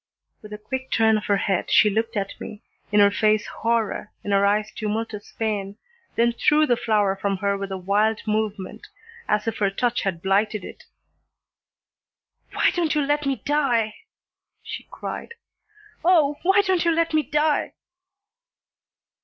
With 0.41 0.51
a 0.51 0.57
quick 0.57 0.89
turn 0.89 1.15
of 1.15 1.25
her 1.25 1.37
head 1.37 1.69
she 1.69 1.87
looked 1.91 2.17
at 2.17 2.33
me, 2.41 2.63
in 2.91 2.99
her 2.99 3.11
face 3.11 3.45
horror, 3.45 4.11
in 4.23 4.31
her 4.31 4.47
eyes 4.47 4.71
tumultuous 4.71 5.31
pain, 5.37 5.77
then 6.15 6.33
threw 6.33 6.65
the 6.65 6.75
flower 6.75 7.15
from 7.15 7.37
her 7.37 7.55
with 7.55 7.71
a 7.71 7.77
wild 7.77 8.19
movement, 8.25 8.87
as 9.27 9.47
if 9.47 9.59
her 9.59 9.69
touch 9.69 10.01
had 10.01 10.23
blighted 10.23 10.65
it. 10.65 10.85
"Why 12.53 12.71
don't 12.71 12.95
you 12.95 13.01
let 13.05 13.27
me 13.27 13.43
die!" 13.45 13.93
she 14.63 14.87
cried. 14.89 15.35
"Oh, 16.03 16.37
why 16.41 16.61
don't 16.63 16.83
you 16.83 16.89
let 16.89 17.13
me 17.13 17.21
die!" 17.21 17.73